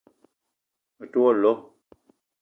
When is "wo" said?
1.21-1.29